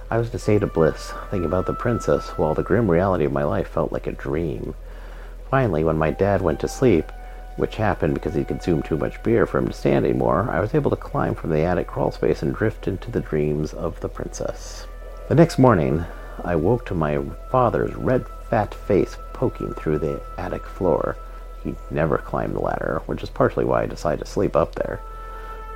I 0.09 0.19
was 0.19 0.29
in 0.29 0.37
a 0.37 0.39
state 0.39 0.63
of 0.63 0.73
bliss, 0.73 1.11
thinking 1.29 1.45
about 1.45 1.65
the 1.65 1.73
princess, 1.73 2.29
while 2.37 2.53
the 2.53 2.63
grim 2.63 2.89
reality 2.89 3.25
of 3.25 3.33
my 3.33 3.43
life 3.43 3.67
felt 3.67 3.91
like 3.91 4.07
a 4.07 4.13
dream. 4.13 4.73
Finally, 5.49 5.83
when 5.83 5.97
my 5.97 6.11
dad 6.11 6.41
went 6.41 6.59
to 6.59 6.67
sleep, 6.67 7.11
which 7.55 7.75
happened 7.75 8.13
because 8.13 8.35
he 8.35 8.43
consumed 8.43 8.85
too 8.85 8.97
much 8.97 9.21
beer 9.23 9.45
for 9.45 9.57
him 9.57 9.67
to 9.67 9.73
stand 9.73 10.05
anymore, 10.05 10.47
I 10.51 10.59
was 10.59 10.75
able 10.75 10.91
to 10.91 10.95
climb 10.95 11.35
from 11.35 11.49
the 11.49 11.61
attic 11.61 11.87
crawl 11.87 12.11
space 12.11 12.43
and 12.43 12.53
drift 12.53 12.87
into 12.87 13.11
the 13.11 13.19
dreams 13.19 13.73
of 13.73 13.99
the 13.99 14.09
princess. 14.09 14.85
The 15.27 15.35
next 15.35 15.57
morning, 15.57 16.05
I 16.43 16.55
woke 16.55 16.85
to 16.85 16.93
my 16.93 17.19
father's 17.51 17.95
red, 17.95 18.25
fat 18.49 18.73
face 18.73 19.17
poking 19.33 19.73
through 19.73 19.99
the 19.99 20.21
attic 20.37 20.65
floor. 20.65 21.17
He 21.63 21.75
never 21.91 22.17
climbed 22.17 22.55
the 22.55 22.61
ladder, 22.61 23.01
which 23.07 23.23
is 23.23 23.29
partially 23.29 23.65
why 23.65 23.83
I 23.83 23.87
decided 23.87 24.23
to 24.23 24.31
sleep 24.31 24.55
up 24.55 24.75
there. 24.75 25.01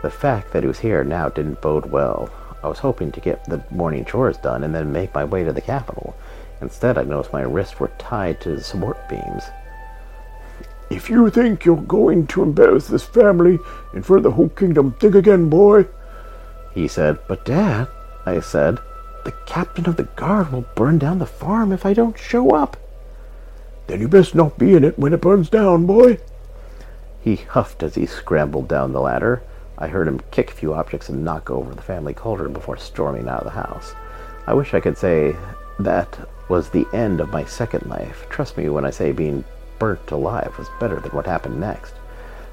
The 0.03 0.09
fact 0.09 0.53
that 0.53 0.63
he 0.63 0.67
was 0.67 0.79
here 0.79 1.03
now 1.03 1.29
didn't 1.29 1.61
bode 1.61 1.87
well. 1.87 2.29
I 2.63 2.67
was 2.67 2.79
hoping 2.79 3.11
to 3.11 3.19
get 3.19 3.43
the 3.45 3.63
morning 3.71 4.05
chores 4.05 4.37
done 4.37 4.63
and 4.63 4.73
then 4.73 4.93
make 4.93 5.13
my 5.13 5.25
way 5.25 5.43
to 5.43 5.51
the 5.51 5.61
capital. 5.61 6.15
Instead, 6.61 6.97
I 6.97 7.03
noticed 7.03 7.33
my 7.33 7.41
wrists 7.41 7.79
were 7.79 7.91
tied 7.97 8.39
to 8.41 8.55
the 8.55 8.63
support 8.63 9.09
beams. 9.09 9.43
If 10.93 11.09
you 11.09 11.27
think 11.31 11.65
you're 11.65 11.81
going 11.81 12.27
to 12.27 12.43
embarrass 12.43 12.85
this 12.85 13.03
family 13.03 13.57
in 13.95 14.03
front 14.03 14.19
of 14.19 14.23
the 14.23 14.31
whole 14.35 14.49
kingdom, 14.49 14.91
think 14.99 15.15
again, 15.15 15.49
boy. 15.49 15.87
He 16.75 16.87
said, 16.87 17.17
But, 17.27 17.45
Dad, 17.45 17.87
I 18.27 18.39
said, 18.41 18.77
the 19.25 19.33
captain 19.47 19.89
of 19.89 19.95
the 19.95 20.03
guard 20.03 20.51
will 20.51 20.67
burn 20.75 20.99
down 20.99 21.17
the 21.17 21.25
farm 21.25 21.71
if 21.71 21.83
I 21.83 21.93
don't 21.93 22.17
show 22.17 22.51
up. 22.51 22.77
Then 23.87 24.01
you 24.01 24.07
best 24.07 24.35
not 24.35 24.59
be 24.59 24.75
in 24.75 24.83
it 24.83 24.99
when 24.99 25.13
it 25.13 25.21
burns 25.21 25.49
down, 25.49 25.87
boy. 25.87 26.19
He 27.23 27.37
huffed 27.37 27.81
as 27.81 27.95
he 27.95 28.05
scrambled 28.05 28.67
down 28.67 28.93
the 28.93 29.01
ladder. 29.01 29.41
I 29.79 29.87
heard 29.87 30.07
him 30.07 30.21
kick 30.29 30.51
a 30.51 30.53
few 30.53 30.75
objects 30.75 31.09
and 31.09 31.25
knock 31.25 31.49
over 31.49 31.73
the 31.73 31.81
family 31.81 32.13
cauldron 32.13 32.53
before 32.53 32.77
storming 32.77 33.27
out 33.27 33.39
of 33.39 33.45
the 33.45 33.49
house. 33.49 33.95
I 34.45 34.53
wish 34.53 34.75
I 34.75 34.79
could 34.79 34.99
say 34.99 35.35
that 35.79 36.29
was 36.49 36.69
the 36.69 36.85
end 36.93 37.19
of 37.19 37.31
my 37.31 37.45
second 37.45 37.89
life. 37.89 38.27
Trust 38.29 38.57
me 38.57 38.69
when 38.69 38.85
I 38.85 38.91
say 38.91 39.11
being 39.11 39.43
burnt 39.83 40.11
alive 40.11 40.57
was 40.57 40.69
better 40.79 40.97
than 41.01 41.11
what 41.11 41.25
happened 41.25 41.59
next. 41.59 41.93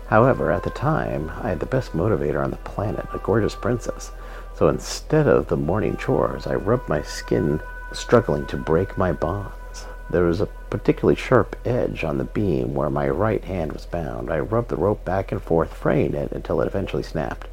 However, 0.08 0.50
at 0.50 0.64
the 0.64 0.70
time, 0.70 1.30
I 1.40 1.50
had 1.50 1.60
the 1.60 1.66
best 1.66 1.92
motivator 1.92 2.42
on 2.42 2.50
the 2.50 2.56
planet, 2.56 3.06
a 3.12 3.18
gorgeous 3.18 3.54
princess. 3.54 4.10
So 4.56 4.66
instead 4.66 5.28
of 5.28 5.46
the 5.46 5.56
morning 5.56 5.96
chores, 5.96 6.49
I 6.49 6.56
rubbed 6.56 6.88
my 6.88 7.02
skin, 7.02 7.60
struggling 7.92 8.46
to 8.46 8.56
break 8.56 8.99
my 8.99 9.12
bonds. 9.12 9.87
There 10.10 10.25
was 10.25 10.40
a 10.40 10.49
particularly 10.70 11.14
sharp 11.14 11.54
edge 11.64 12.02
on 12.02 12.18
the 12.18 12.25
beam 12.25 12.75
where 12.75 12.90
my 12.90 13.08
right 13.08 13.44
hand 13.44 13.75
was 13.75 13.87
bound. 13.87 14.28
I 14.28 14.40
rubbed 14.40 14.70
the 14.70 14.76
rope 14.76 15.04
back 15.04 15.30
and 15.30 15.40
forth, 15.40 15.72
fraying 15.72 16.14
it 16.14 16.32
until 16.32 16.60
it 16.60 16.66
eventually 16.66 17.04
snapped. 17.04 17.46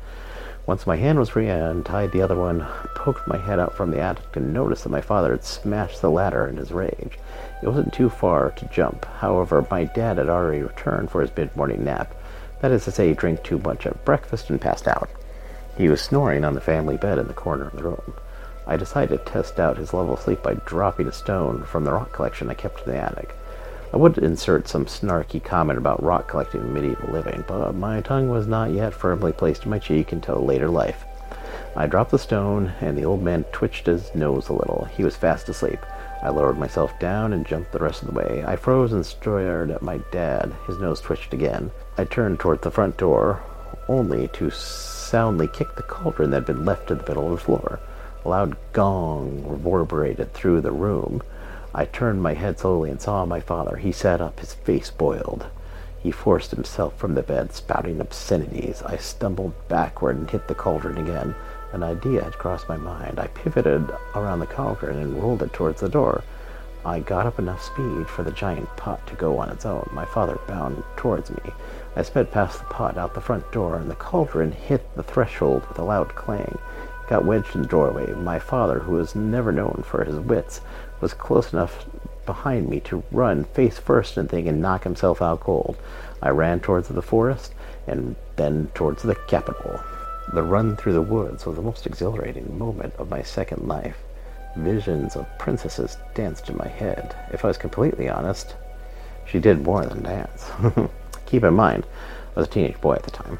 Once 0.68 0.86
my 0.86 0.98
hand 0.98 1.18
was 1.18 1.30
free, 1.30 1.50
I 1.50 1.70
untied 1.70 2.12
the 2.12 2.22
other 2.22 2.36
one, 2.36 2.68
poked 2.94 3.26
my 3.26 3.38
head 3.38 3.58
out 3.58 3.74
from 3.74 3.90
the 3.90 4.02
attic, 4.02 4.36
and 4.36 4.52
noticed 4.52 4.84
that 4.84 4.90
my 4.90 5.00
father 5.00 5.32
had 5.32 5.46
smashed 5.46 6.02
the 6.02 6.12
ladder 6.12 6.46
in 6.46 6.58
his 6.58 6.74
rage. 6.74 7.18
It 7.64 7.68
wasn't 7.70 7.94
too 7.94 8.10
far 8.10 8.52
to 8.52 8.66
jump. 8.66 9.06
However, 9.06 9.66
my 9.72 9.86
dad 9.86 10.18
had 10.18 10.28
already 10.28 10.62
returned 10.62 11.10
for 11.10 11.22
his 11.22 11.32
mid-morning 11.38 11.86
nap. 11.86 12.14
That 12.60 12.72
is 12.72 12.84
to 12.84 12.92
say, 12.92 13.08
he 13.08 13.14
drank 13.14 13.44
too 13.44 13.60
much 13.60 13.86
at 13.86 14.04
breakfast 14.04 14.50
and 14.50 14.60
passed 14.60 14.90
out. 14.90 15.10
He 15.78 15.88
was 15.88 16.02
snoring 16.02 16.44
on 16.44 16.54
the 16.54 16.60
family 16.60 16.98
bed 16.98 17.18
in 17.18 17.30
the 17.30 17.34
corner 17.34 17.68
of 17.68 17.78
the 17.78 17.84
room. 17.84 18.14
I 18.66 18.76
decided 18.76 19.26
to 19.26 19.32
test 19.32 19.62
out 19.62 19.78
his 19.78 19.94
level 19.94 20.16
of 20.16 20.20
sleep 20.20 20.44
by 20.44 20.56
dropping 20.66 21.08
a 21.08 21.14
stone 21.14 21.64
from 21.64 21.86
the 21.86 21.94
rock 21.94 22.12
collection 22.12 22.50
I 22.50 22.56
kept 22.56 22.86
in 22.86 22.92
the 22.92 23.00
attic. 23.00 23.34
I 23.94 23.98
would 23.98 24.18
insert 24.18 24.68
some 24.68 24.86
snarky 24.86 25.44
comment 25.44 25.78
about 25.78 26.04
rock 26.04 26.28
collecting 26.28 26.62
and 26.62 26.74
medieval 26.74 27.10
living, 27.10 27.44
but 27.48 27.74
my 27.74 28.02
tongue 28.02 28.30
was 28.30 28.46
not 28.46 28.72
yet 28.72 28.94
firmly 28.94 29.32
placed 29.32 29.64
in 29.64 29.70
my 29.70 29.80
cheek 29.80 30.12
until 30.12 30.46
later 30.46 30.68
life. 30.68 31.06
I 31.76 31.88
dropped 31.88 32.12
the 32.12 32.20
stone, 32.20 32.74
and 32.82 32.98
the 32.98 33.06
old 33.06 33.24
man 33.24 33.46
twitched 33.52 33.86
his 33.86 34.14
nose 34.14 34.50
a 34.50 34.54
little. 34.54 34.86
He 34.96 35.04
was 35.04 35.16
fast 35.16 35.48
asleep. 35.48 35.80
I 36.22 36.30
lowered 36.30 36.58
myself 36.58 36.98
down 37.00 37.32
and 37.32 37.46
jumped 37.46 37.72
the 37.72 37.80
rest 37.80 38.02
of 38.02 38.08
the 38.08 38.14
way. 38.14 38.44
I 38.46 38.56
froze 38.56 38.92
and 38.92 39.06
stared 39.06 39.72
at 39.72 39.82
my 39.82 40.00
dad. 40.12 40.54
His 40.66 40.80
nose 40.80 41.00
twitched 41.00 41.34
again. 41.34 41.72
I 41.98 42.04
turned 42.04 42.40
toward 42.40 42.64
the 42.64 42.72
front 42.72 42.98
door, 42.98 43.42
only 43.88 44.28
to 44.30 44.50
soundly 44.50 45.48
kick 45.48 45.76
the 45.76 45.84
cauldron 45.84 46.32
that 46.32 46.38
had 46.38 46.46
been 46.46 46.66
left 46.66 46.92
in 46.92 46.98
the 46.98 47.06
middle 47.08 47.32
of 47.32 47.40
the 47.40 47.46
floor. 47.46 47.80
A 48.26 48.30
loud 48.30 48.58
gong 48.74 49.48
reverberated 49.48 50.34
through 50.34 50.62
the 50.62 50.72
room. 50.72 51.22
I 51.78 51.86
turned 51.86 52.24
my 52.24 52.34
head 52.34 52.58
slowly 52.58 52.90
and 52.90 53.00
saw 53.00 53.24
my 53.28 53.40
father. 53.40 53.78
He 53.78 53.92
sat 53.92 54.20
up, 54.20 54.40
his 54.40 54.56
face 54.56 54.90
boiled. 54.90 55.46
He 56.02 56.10
forced 56.10 56.50
himself 56.50 56.98
from 56.98 57.14
the 57.14 57.22
bed, 57.22 57.54
spouting 57.54 58.02
obscenities. 58.02 58.82
I 58.82 58.98
stumbled 58.98 59.54
backward 59.68 60.16
and 60.18 60.28
hit 60.28 60.48
the 60.48 60.56
cauldron 60.56 60.98
again. 60.98 61.36
An 61.74 61.84
idea 61.84 62.24
had 62.24 62.34
crossed 62.34 62.68
my 62.68 62.78
mind. 62.78 63.20
I 63.20 63.28
pivoted 63.28 63.92
around 64.16 64.40
the 64.40 64.48
cauldron 64.48 64.98
and 64.98 65.22
rolled 65.22 65.44
it 65.44 65.54
towards 65.54 65.82
the 65.82 65.88
door. 65.88 66.24
I 66.84 67.00
got 67.00 67.28
up 67.28 67.38
enough 67.38 67.62
speed 67.62 68.08
for 68.08 68.24
the 68.24 68.32
giant 68.32 68.76
pot 68.76 69.06
to 69.06 69.14
go 69.14 69.38
on 69.38 69.52
its 69.52 69.66
own. 69.66 69.88
My 69.94 70.06
father 70.06 70.40
bounded 70.48 70.84
towards 70.96 71.30
me. 71.30 71.52
I 71.96 72.02
sped 72.02 72.32
past 72.32 72.58
the 72.58 72.66
pot, 72.66 72.98
out 72.98 73.14
the 73.14 73.22
front 73.22 73.52
door, 73.52 73.76
and 73.76 73.92
the 73.92 73.96
cauldron 73.96 74.52
hit 74.52 74.96
the 74.96 75.04
threshold 75.04 75.68
with 75.70 75.78
a 75.78 75.84
loud 75.84 76.16
clang. 76.16 76.58
It 77.04 77.10
got 77.10 77.26
wedged 77.26 77.56
in 77.56 77.62
the 77.62 77.68
doorway. 77.68 78.14
My 78.14 78.40
father, 78.40 78.80
who 78.80 78.94
was 78.94 79.16
never 79.16 79.52
known 79.52 79.84
for 79.86 80.04
his 80.04 80.16
wits, 80.16 80.62
was 81.02 81.14
close 81.14 81.54
enough 81.54 81.86
behind 82.26 82.70
me 82.70 82.80
to 82.82 83.04
run 83.12 83.46
face 83.46 83.78
first 83.80 84.18
and 84.18 84.30
think 84.30 84.48
and 84.48 84.62
knock 84.62 84.84
himself 84.84 85.22
out 85.22 85.40
cold. 85.40 85.78
I 86.22 86.30
ran 86.30 86.60
towards 86.60 86.88
the 86.88 87.02
forest 87.02 87.54
and 87.88 88.16
then 88.36 88.70
towards 88.74 89.04
the 89.04 89.16
capital. 89.16 89.80
The 90.34 90.44
run 90.44 90.76
through 90.76 90.94
the 90.94 91.02
woods 91.02 91.46
was 91.46 91.56
the 91.56 91.62
most 91.62 91.88
exhilarating 91.88 92.58
moment 92.58 92.94
of 92.96 93.10
my 93.10 93.22
second 93.24 93.68
life. 93.68 93.98
Visions 94.58 95.16
of 95.16 95.26
princesses 95.40 95.98
danced 96.16 96.50
in 96.50 96.58
my 96.58 96.68
head. 96.68 97.16
If 97.32 97.46
I 97.46 97.48
was 97.48 97.58
completely 97.58 98.10
honest, 98.10 98.56
she 99.26 99.40
did 99.40 99.64
more 99.64 99.86
than 99.86 100.04
dance. 100.04 100.52
Keep 101.26 101.44
in 101.44 101.54
mind, 101.54 101.86
I 102.36 102.40
was 102.40 102.48
a 102.48 102.52
teenage 102.52 102.82
boy 102.82 102.96
at 102.96 103.04
the 103.04 103.12
time. 103.12 103.40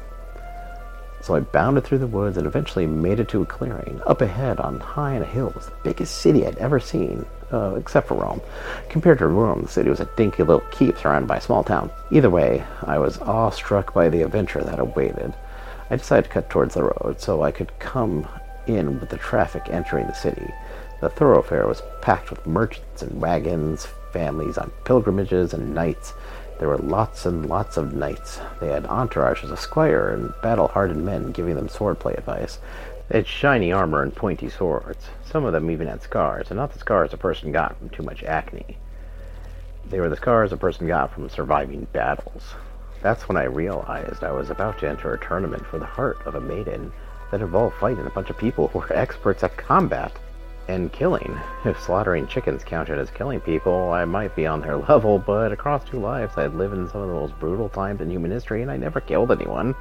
So 1.20 1.34
I 1.34 1.40
bounded 1.40 1.84
through 1.84 1.98
the 1.98 2.06
woods 2.06 2.36
and 2.36 2.46
eventually 2.46 2.86
made 2.86 3.20
it 3.20 3.28
to 3.30 3.42
a 3.42 3.46
clearing. 3.46 4.00
Up 4.06 4.20
ahead, 4.20 4.60
on 4.60 4.80
high 4.80 5.14
in 5.14 5.22
a 5.22 5.26
hill, 5.26 5.52
was 5.54 5.66
the 5.66 5.72
biggest 5.82 6.20
city 6.20 6.46
I'd 6.46 6.58
ever 6.58 6.78
seen, 6.80 7.26
uh, 7.52 7.74
except 7.74 8.08
for 8.08 8.14
Rome. 8.14 8.40
Compared 8.88 9.18
to 9.18 9.26
Rome, 9.26 9.62
the 9.62 9.68
city 9.68 9.90
was 9.90 10.00
a 10.00 10.10
dinky 10.16 10.42
little 10.42 10.66
keep 10.70 10.96
surrounded 10.98 11.26
by 11.26 11.38
a 11.38 11.40
small 11.40 11.64
town. 11.64 11.90
Either 12.10 12.30
way, 12.30 12.64
I 12.82 12.98
was 12.98 13.18
awestruck 13.18 13.92
by 13.92 14.08
the 14.08 14.22
adventure 14.22 14.62
that 14.62 14.78
awaited. 14.78 15.34
I 15.90 15.96
decided 15.96 16.24
to 16.24 16.30
cut 16.30 16.50
towards 16.50 16.74
the 16.74 16.84
road 16.84 17.16
so 17.20 17.42
I 17.42 17.50
could 17.50 17.78
come 17.78 18.28
in 18.66 19.00
with 19.00 19.08
the 19.08 19.16
traffic 19.16 19.64
entering 19.70 20.06
the 20.06 20.12
city. 20.14 20.52
The 21.00 21.08
thoroughfare 21.08 21.66
was 21.66 21.82
packed 22.02 22.30
with 22.30 22.46
merchants 22.46 23.02
and 23.02 23.20
wagons, 23.20 23.86
families 24.12 24.58
on 24.58 24.72
pilgrimages, 24.84 25.54
and 25.54 25.74
knights. 25.74 26.12
There 26.58 26.68
were 26.68 26.78
lots 26.78 27.24
and 27.24 27.46
lots 27.46 27.76
of 27.76 27.94
knights. 27.94 28.40
They 28.60 28.68
had 28.68 28.84
entourages 28.84 29.50
of 29.50 29.60
squire 29.60 30.10
and 30.10 30.34
battle-hardened 30.42 31.04
men 31.04 31.30
giving 31.30 31.54
them 31.54 31.68
swordplay 31.68 32.18
advice. 32.18 32.58
They 33.08 33.18
had 33.18 33.26
shiny 33.28 33.72
armor 33.72 34.02
and 34.02 34.14
pointy 34.14 34.48
swords. 34.48 35.08
Some 35.24 35.44
of 35.44 35.52
them 35.52 35.70
even 35.70 35.86
had 35.86 36.02
scars, 36.02 36.50
and 36.50 36.58
not 36.58 36.72
the 36.72 36.80
scars 36.80 37.14
a 37.14 37.16
person 37.16 37.52
got 37.52 37.78
from 37.78 37.90
too 37.90 38.02
much 38.02 38.24
acne. 38.24 38.76
They 39.88 40.00
were 40.00 40.08
the 40.08 40.16
scars 40.16 40.52
a 40.52 40.56
person 40.56 40.88
got 40.88 41.12
from 41.12 41.28
surviving 41.28 41.86
battles. 41.92 42.54
That's 43.02 43.28
when 43.28 43.36
I 43.36 43.44
realized 43.44 44.24
I 44.24 44.32
was 44.32 44.50
about 44.50 44.78
to 44.80 44.88
enter 44.88 45.14
a 45.14 45.18
tournament 45.18 45.64
for 45.64 45.78
the 45.78 45.86
heart 45.86 46.18
of 46.26 46.34
a 46.34 46.40
maiden 46.40 46.92
that 47.30 47.40
involved 47.40 47.76
fighting 47.76 48.04
a 48.06 48.10
bunch 48.10 48.30
of 48.30 48.38
people 48.38 48.68
who 48.68 48.80
were 48.80 48.92
experts 48.94 49.44
at 49.44 49.56
combat 49.56 50.12
and 50.68 50.92
killing. 50.92 51.38
If 51.64 51.80
slaughtering 51.80 52.26
chickens 52.26 52.62
counted 52.62 52.98
as 52.98 53.10
killing 53.10 53.40
people, 53.40 53.90
I 53.90 54.04
might 54.04 54.36
be 54.36 54.46
on 54.46 54.60
their 54.60 54.76
level, 54.88 55.18
but 55.18 55.50
across 55.50 55.84
two 55.84 55.98
lives, 55.98 56.36
I'd 56.36 56.54
lived 56.54 56.74
in 56.74 56.88
some 56.88 57.00
of 57.00 57.08
the 57.08 57.14
most 57.14 57.38
brutal 57.40 57.68
times 57.68 58.00
in 58.00 58.10
human 58.10 58.30
history, 58.30 58.62
and 58.62 58.70
I 58.70 58.76
never 58.76 59.00
killed 59.00 59.32
anyone. 59.32 59.74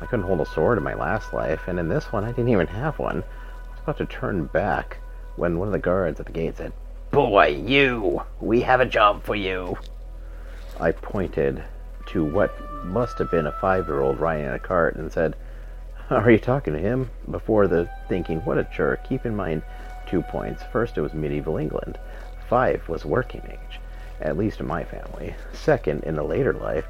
I 0.00 0.06
couldn't 0.06 0.24
hold 0.24 0.40
a 0.40 0.46
sword 0.46 0.78
in 0.78 0.84
my 0.84 0.94
last 0.94 1.32
life, 1.32 1.68
and 1.68 1.78
in 1.78 1.88
this 1.88 2.10
one, 2.10 2.24
I 2.24 2.32
didn't 2.32 2.48
even 2.48 2.66
have 2.66 2.98
one. 2.98 3.22
I 3.22 3.70
was 3.70 3.80
about 3.82 3.98
to 3.98 4.06
turn 4.06 4.46
back 4.46 4.98
when 5.36 5.58
one 5.58 5.68
of 5.68 5.72
the 5.72 5.78
guards 5.78 6.18
at 6.18 6.26
the 6.26 6.32
gate 6.32 6.56
said, 6.56 6.72
Boy, 7.10 7.48
you! 7.48 8.22
We 8.40 8.62
have 8.62 8.80
a 8.80 8.86
job 8.86 9.22
for 9.22 9.36
you! 9.36 9.76
I 10.80 10.92
pointed 10.92 11.62
to 12.06 12.24
what 12.24 12.52
must 12.84 13.18
have 13.18 13.30
been 13.30 13.46
a 13.46 13.52
five-year-old 13.60 14.18
riding 14.18 14.46
in 14.46 14.52
a 14.52 14.58
cart 14.58 14.96
and 14.96 15.12
said, 15.12 15.36
Are 16.10 16.30
you 16.30 16.38
talking 16.38 16.72
to 16.72 16.78
him? 16.78 17.10
Before 17.30 17.68
the 17.68 17.88
thinking, 18.08 18.40
what 18.40 18.58
a 18.58 18.68
jerk. 18.74 19.08
Keep 19.08 19.26
in 19.26 19.36
mind 19.36 19.62
two 20.14 20.22
points. 20.22 20.62
First, 20.70 20.96
it 20.96 21.00
was 21.00 21.12
medieval 21.12 21.56
England. 21.56 21.98
Five 22.48 22.88
was 22.88 23.04
working 23.04 23.42
age. 23.50 23.80
at 24.20 24.36
least 24.36 24.60
in 24.60 24.66
my 24.66 24.84
family. 24.84 25.34
Second, 25.52 26.04
in 26.04 26.18
a 26.18 26.22
later 26.22 26.52
life, 26.52 26.86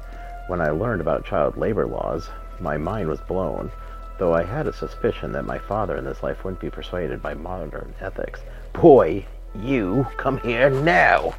when 0.47 0.61
I 0.61 0.69
learned 0.69 1.01
about 1.01 1.25
child 1.25 1.57
labor 1.57 1.87
laws, 1.87 2.29
my 2.59 2.77
mind 2.77 3.09
was 3.09 3.19
blown, 3.21 3.71
though 4.19 4.33
I 4.33 4.43
had 4.43 4.67
a 4.67 4.73
suspicion 4.73 5.31
that 5.31 5.45
my 5.45 5.57
father 5.57 5.97
in 5.97 6.05
this 6.05 6.21
life 6.21 6.43
wouldn't 6.43 6.61
be 6.61 6.69
persuaded 6.69 7.21
by 7.21 7.33
modern 7.33 7.95
ethics. 7.99 8.41
Boy, 8.73 9.25
you 9.55 10.05
come 10.17 10.37
here 10.39 10.69
now, 10.69 11.33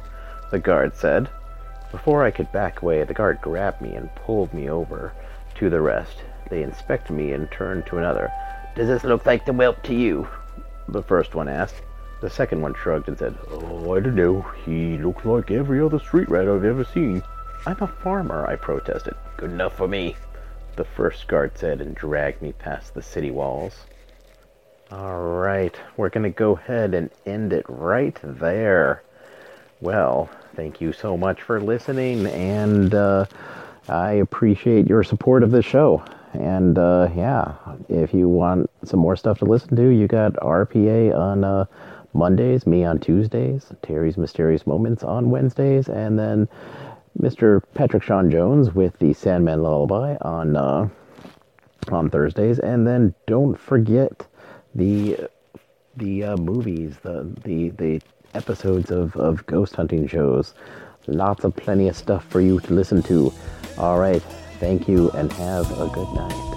the 0.51 0.59
guard 0.59 0.93
said. 0.95 1.29
Before 1.91 2.25
I 2.25 2.31
could 2.31 2.51
back 2.51 2.81
away, 2.81 3.03
the 3.05 3.13
guard 3.13 3.39
grabbed 3.41 3.81
me 3.81 3.95
and 3.95 4.13
pulled 4.15 4.53
me 4.53 4.69
over 4.69 5.13
to 5.55 5.69
the 5.69 5.79
rest. 5.79 6.17
They 6.49 6.63
inspected 6.63 7.15
me 7.15 7.31
and 7.31 7.49
turned 7.49 7.85
to 7.85 7.97
another. 7.97 8.29
Does 8.75 8.89
this 8.89 9.05
look 9.05 9.25
like 9.25 9.45
the 9.45 9.53
whelp 9.53 9.81
to 9.83 9.93
you? 9.95 10.27
The 10.89 11.03
first 11.03 11.35
one 11.35 11.47
asked. 11.47 11.81
The 12.21 12.29
second 12.29 12.61
one 12.61 12.73
shrugged 12.73 13.07
and 13.07 13.17
said, 13.17 13.37
Oh, 13.49 13.93
I 13.93 13.99
don't 13.99 14.15
know. 14.15 14.41
He 14.65 14.97
looks 14.97 15.25
like 15.25 15.51
every 15.51 15.81
other 15.81 15.99
street 15.99 16.29
rat 16.29 16.47
I've 16.47 16.65
ever 16.65 16.83
seen. 16.83 17.21
I'm 17.65 17.81
a 17.81 17.87
farmer, 17.87 18.47
I 18.47 18.55
protested. 18.55 19.15
Good 19.35 19.51
enough 19.51 19.75
for 19.75 19.87
me, 19.87 20.15
the 20.77 20.85
first 20.85 21.27
guard 21.27 21.57
said 21.57 21.81
and 21.81 21.95
dragged 21.95 22.41
me 22.41 22.53
past 22.53 22.93
the 22.93 23.01
city 23.01 23.29
walls. 23.29 23.75
All 24.89 25.21
right, 25.21 25.75
we're 25.97 26.09
going 26.09 26.23
to 26.23 26.29
go 26.29 26.53
ahead 26.53 26.93
and 26.93 27.09
end 27.25 27.51
it 27.51 27.65
right 27.67 28.17
there. 28.23 29.03
Well, 29.81 30.29
thank 30.55 30.79
you 30.79 30.93
so 30.93 31.17
much 31.17 31.41
for 31.41 31.59
listening, 31.59 32.25
and 32.25 32.95
uh, 32.95 33.25
I 33.89 34.13
appreciate 34.13 34.87
your 34.87 35.03
support 35.03 35.43
of 35.43 35.51
the 35.51 35.61
show. 35.61 36.03
And 36.37 36.77
uh, 36.77 37.09
yeah, 37.15 37.55
if 37.89 38.13
you 38.13 38.29
want 38.29 38.69
some 38.83 38.99
more 38.99 39.15
stuff 39.15 39.39
to 39.39 39.45
listen 39.45 39.75
to, 39.75 39.89
you 39.89 40.07
got 40.07 40.33
RPA 40.33 41.15
on 41.15 41.43
uh, 41.43 41.65
Mondays, 42.13 42.65
me 42.65 42.83
on 42.83 42.99
Tuesdays, 42.99 43.71
Terry's 43.81 44.17
Mysterious 44.17 44.65
Moments 44.65 45.03
on 45.03 45.29
Wednesdays, 45.29 45.87
and 45.87 46.17
then 46.17 46.47
Mr. 47.19 47.61
Patrick 47.73 48.03
Sean 48.03 48.29
Jones 48.29 48.73
with 48.73 48.97
the 48.99 49.13
Sandman 49.13 49.63
Lullaby 49.63 50.17
on 50.21 50.55
uh, 50.55 50.89
on 51.91 52.09
Thursdays, 52.09 52.59
and 52.59 52.87
then 52.87 53.13
don't 53.25 53.59
forget 53.59 54.27
the 54.75 55.29
the 55.95 56.23
uh, 56.23 56.37
movies, 56.37 56.97
the 57.03 57.33
the 57.43 57.69
the 57.69 58.01
episodes 58.33 58.91
of, 58.91 59.15
of 59.15 59.45
ghost 59.45 59.75
hunting 59.75 60.07
shows. 60.07 60.53
Lots 61.07 61.43
of 61.43 61.55
plenty 61.55 61.87
of 61.87 61.95
stuff 61.95 62.25
for 62.25 62.41
you 62.41 62.59
to 62.59 62.73
listen 62.73 63.01
to. 63.03 63.33
All 63.77 63.97
right, 63.99 64.21
thank 64.59 64.87
you, 64.87 65.09
and 65.11 65.31
have 65.33 65.71
a 65.79 65.87
good 65.87 66.11
night. 66.13 66.56